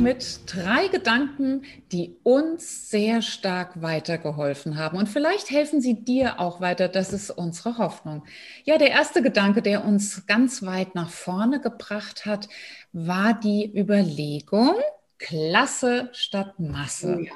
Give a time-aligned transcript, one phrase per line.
[0.00, 1.62] mit drei Gedanken,
[1.92, 4.96] die uns sehr stark weitergeholfen haben.
[4.96, 6.88] Und vielleicht helfen sie dir auch weiter.
[6.88, 8.24] Das ist unsere Hoffnung.
[8.64, 12.48] Ja, der erste Gedanke, der uns ganz weit nach vorne gebracht hat,
[12.92, 14.74] war die Überlegung,
[15.18, 17.16] Klasse statt Masse.
[17.18, 17.32] Oh ja.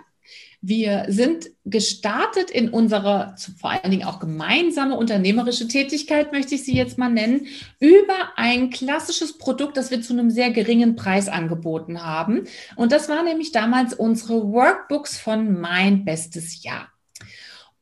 [0.66, 6.74] Wir sind gestartet in unserer vor allen Dingen auch gemeinsame unternehmerische Tätigkeit, möchte ich sie
[6.74, 7.48] jetzt mal nennen,
[7.80, 12.44] über ein klassisches Produkt, das wir zu einem sehr geringen Preis angeboten haben.
[12.76, 16.88] Und das war nämlich damals unsere Workbooks von Mein Bestes Jahr.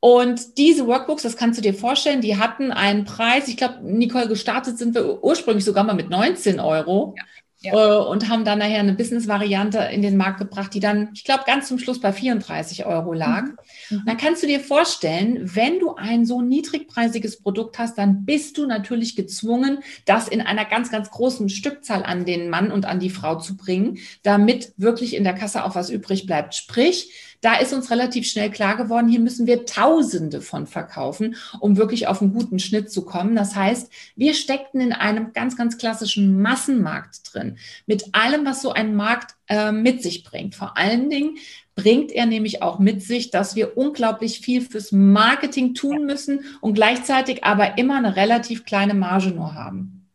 [0.01, 4.27] Und diese Workbooks, das kannst du dir vorstellen, die hatten einen Preis, ich glaube, Nicole,
[4.27, 7.15] gestartet sind wir ursprünglich sogar mal mit 19 Euro.
[7.17, 7.25] Ja
[7.63, 7.73] ja.
[7.73, 11.45] Äh, und haben dann nachher eine Business-Variante in den Markt gebracht, die dann, ich glaube,
[11.47, 13.43] ganz zum Schluss bei 34 Euro lag.
[13.43, 13.57] Mhm.
[13.91, 14.03] mhm.
[14.07, 18.67] Dann kannst du dir vorstellen, wenn du ein so niedrigpreisiges Produkt hast, dann bist du
[18.67, 23.11] natürlich gezwungen, das in einer ganz, ganz großen Stückzahl an den Mann und an die
[23.11, 26.55] Frau zu bringen, damit wirklich in der Kasse auch was übrig bleibt.
[26.55, 31.77] Sprich, da ist uns relativ schnell klar geworden, hier müssen wir Tausende von verkaufen, um
[31.77, 33.35] wirklich auf einen guten Schnitt zu kommen.
[33.35, 38.73] Das heißt, wir steckten in einem ganz, ganz klassischen Massenmarkt drin, mit allem, was so
[38.73, 40.55] ein Markt äh, mit sich bringt.
[40.55, 41.37] Vor allen Dingen
[41.75, 46.75] bringt er nämlich auch mit sich, dass wir unglaublich viel fürs Marketing tun müssen und
[46.75, 50.09] gleichzeitig aber immer eine relativ kleine Marge nur haben.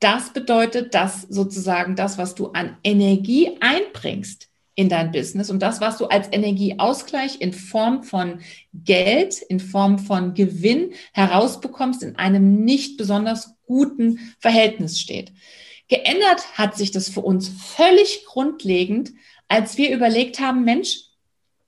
[0.00, 5.80] Das bedeutet, dass sozusagen das, was du an Energie einbringst, in dein Business und das,
[5.80, 8.40] was du als Energieausgleich in Form von
[8.72, 15.32] Geld, in Form von Gewinn herausbekommst, in einem nicht besonders guten Verhältnis steht.
[15.88, 19.12] Geändert hat sich das für uns völlig grundlegend,
[19.48, 21.04] als wir überlegt haben, Mensch,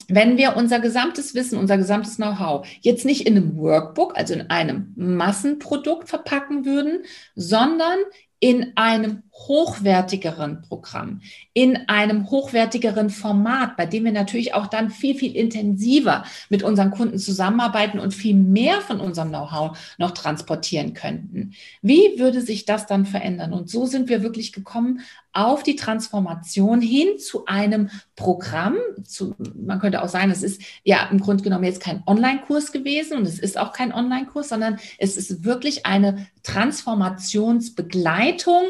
[0.09, 4.51] wenn wir unser gesamtes Wissen, unser gesamtes Know-how jetzt nicht in einem Workbook, also in
[4.51, 7.99] einem Massenprodukt verpacken würden, sondern
[8.39, 11.21] in einem hochwertigeren Programm,
[11.53, 16.91] in einem hochwertigeren Format, bei dem wir natürlich auch dann viel, viel intensiver mit unseren
[16.91, 21.53] Kunden zusammenarbeiten und viel mehr von unserem Know-how noch transportieren könnten.
[21.83, 23.53] Wie würde sich das dann verändern?
[23.53, 25.01] Und so sind wir wirklich gekommen
[25.33, 28.77] auf die Transformation hin zu einem Programm.
[29.05, 33.19] Zu, man könnte auch sagen, es ist ja im Grunde genommen jetzt kein Online-Kurs gewesen
[33.19, 38.63] und es ist auch kein Online-Kurs, sondern es ist wirklich eine Transformationsbegleitung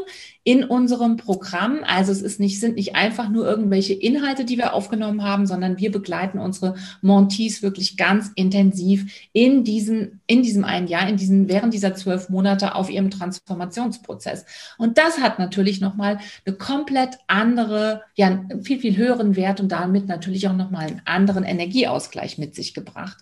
[0.46, 1.80] in unserem Programm.
[1.84, 5.76] Also es ist nicht, sind nicht einfach nur irgendwelche Inhalte, die wir aufgenommen haben, sondern
[5.78, 11.48] wir begleiten unsere Montees wirklich ganz intensiv in diesem, in diesem einen Jahr, in diesen,
[11.48, 14.46] während dieser zwölf Monate auf ihrem Transformationsprozess.
[14.78, 20.06] Und das hat natürlich nochmal eine komplett andere, ja, viel, viel höheren Wert und damit
[20.06, 23.18] natürlich auch nochmal einen anderen Energieausgleich mit sich gebracht,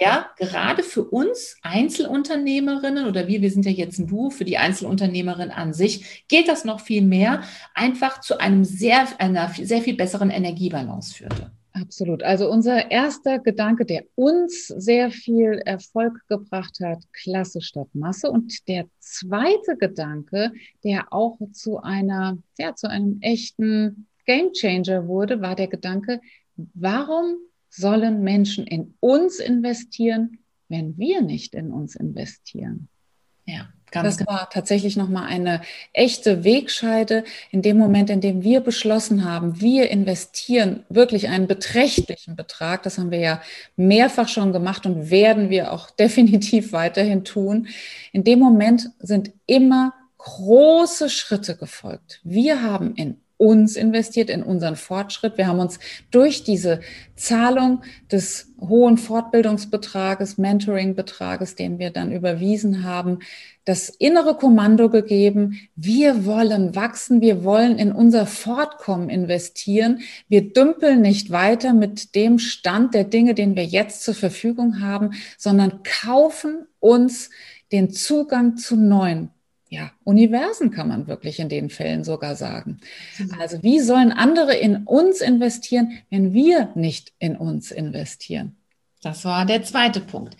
[0.00, 4.58] der gerade für uns Einzelunternehmerinnen oder wir, wir sind ja jetzt ein Duo für die
[4.58, 7.42] Einzelunternehmerin an sich, geht das noch viel mehr,
[7.74, 11.52] einfach zu einem sehr, einer sehr viel besseren Energiebalance führte.
[11.80, 12.22] Absolut.
[12.22, 18.30] Also unser erster Gedanke, der uns sehr viel Erfolg gebracht hat, Klasse statt Masse.
[18.30, 25.54] Und der zweite Gedanke, der auch zu einer, ja, zu einem echten Gamechanger wurde, war
[25.54, 26.20] der Gedanke,
[26.74, 27.36] warum
[27.70, 30.38] sollen Menschen in uns investieren,
[30.68, 32.88] wenn wir nicht in uns investieren?
[33.46, 33.68] Ja.
[33.90, 34.32] Ganz das genau.
[34.32, 35.62] war tatsächlich nochmal eine
[35.92, 42.36] echte Wegscheide in dem Moment, in dem wir beschlossen haben, wir investieren wirklich einen beträchtlichen
[42.36, 42.82] Betrag.
[42.82, 43.42] Das haben wir ja
[43.76, 47.68] mehrfach schon gemacht und werden wir auch definitiv weiterhin tun.
[48.12, 52.20] In dem Moment sind immer große Schritte gefolgt.
[52.24, 55.38] Wir haben in uns investiert, in unseren Fortschritt.
[55.38, 55.78] Wir haben uns
[56.10, 56.80] durch diese
[57.16, 57.82] Zahlung
[58.12, 63.20] des hohen Fortbildungsbetrages, Mentoringbetrages, den wir dann überwiesen haben,
[63.64, 70.00] das innere Kommando gegeben, wir wollen wachsen, wir wollen in unser Fortkommen investieren.
[70.26, 75.10] Wir dümpeln nicht weiter mit dem Stand der Dinge, den wir jetzt zur Verfügung haben,
[75.36, 77.28] sondern kaufen uns
[77.70, 79.30] den Zugang zu neuen
[79.70, 82.80] ja, Universen kann man wirklich in den Fällen sogar sagen.
[83.38, 88.56] Also wie sollen andere in uns investieren, wenn wir nicht in uns investieren?
[89.02, 90.36] Das war der zweite Punkt.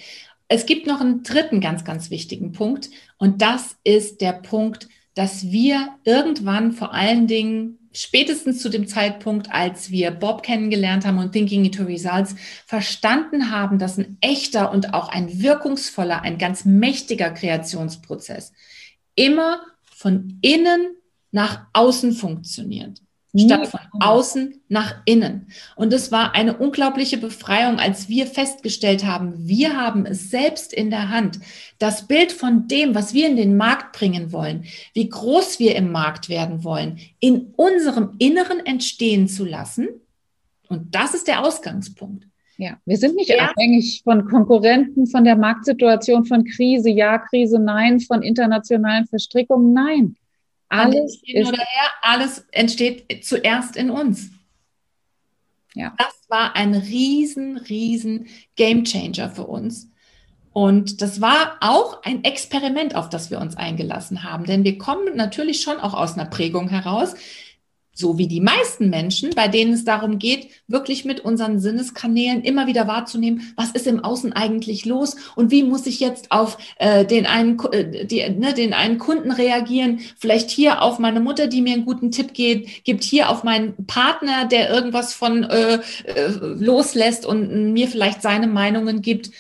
[0.49, 2.89] Es gibt noch einen dritten ganz, ganz wichtigen Punkt
[3.19, 9.51] und das ist der Punkt, dass wir irgendwann vor allen Dingen spätestens zu dem Zeitpunkt,
[9.51, 12.35] als wir Bob kennengelernt haben und Thinking into Results,
[12.67, 18.53] verstanden haben, dass ein echter und auch ein wirkungsvoller, ein ganz mächtiger Kreationsprozess
[19.19, 20.97] immer von innen
[21.31, 23.03] nach außen funktioniert
[23.37, 25.49] statt von außen nach innen.
[25.77, 30.91] Und es war eine unglaubliche Befreiung, als wir festgestellt haben, wir haben es selbst in
[30.91, 31.39] der Hand.
[31.79, 35.93] Das Bild von dem, was wir in den Markt bringen wollen, wie groß wir im
[35.93, 39.89] Markt werden wollen, in unserem Inneren entstehen zu lassen.
[40.69, 42.27] Und das ist der Ausgangspunkt.
[42.61, 43.51] Ja, wir sind nicht ja.
[43.51, 50.17] abhängig von Konkurrenten, von der Marktsituation, von Krise, ja, Krise, nein, von internationalen Verstrickungen, nein.
[50.69, 54.31] Alles, ist, her, alles entsteht zuerst in uns.
[55.75, 55.95] Ja.
[55.99, 58.27] Das war ein riesen, riesen
[58.57, 59.89] Gamechanger für uns.
[60.53, 64.45] Und das war auch ein Experiment, auf das wir uns eingelassen haben.
[64.45, 67.15] Denn wir kommen natürlich schon auch aus einer Prägung heraus,
[67.99, 72.69] so wie die meisten Menschen, bei denen es darum geht, wirklich mit unseren Sinneskanälen immer
[72.69, 77.05] wieder wahrzunehmen, was ist im Außen eigentlich los und wie muss ich jetzt auf äh,
[77.05, 81.61] den, einen, äh, die, ne, den einen Kunden reagieren, vielleicht hier auf meine Mutter, die
[81.61, 86.29] mir einen guten Tipp geht, gibt hier auf meinen Partner, der irgendwas von äh, äh,
[86.41, 89.31] loslässt und mir vielleicht seine Meinungen gibt.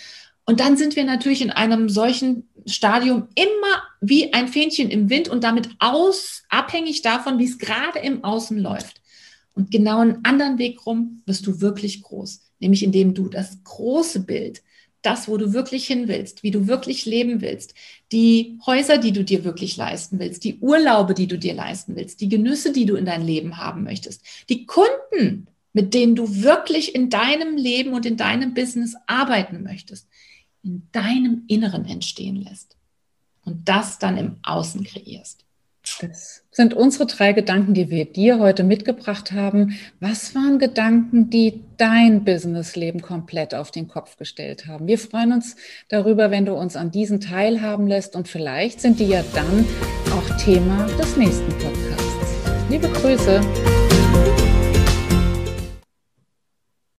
[0.47, 5.29] Und dann sind wir natürlich in einem solchen Stadium immer wie ein Fähnchen im Wind
[5.29, 9.01] und damit aus, abhängig davon, wie es gerade im Außen läuft.
[9.55, 14.21] Und genau einen anderen Weg rum wirst du wirklich groß, nämlich indem du das große
[14.21, 14.63] Bild,
[15.03, 17.75] das, wo du wirklich hin willst, wie du wirklich leben willst,
[18.13, 22.21] die Häuser, die du dir wirklich leisten willst, die Urlaube, die du dir leisten willst,
[22.21, 26.95] die Genüsse, die du in dein Leben haben möchtest, die Kunden, mit denen du wirklich
[26.95, 30.09] in deinem Leben und in deinem Business arbeiten möchtest,
[30.63, 32.77] in deinem Inneren entstehen lässt
[33.45, 35.45] und das dann im Außen kreierst.
[36.01, 39.79] Das sind unsere drei Gedanken, die wir dir heute mitgebracht haben.
[40.01, 44.87] Was waren Gedanken, die dein Businessleben komplett auf den Kopf gestellt haben?
[44.87, 45.57] Wir freuen uns
[45.89, 49.65] darüber, wenn du uns an diesen teilhaben lässt und vielleicht sind die ja dann
[50.13, 52.35] auch Thema des nächsten Podcasts.
[52.69, 53.41] Liebe Grüße.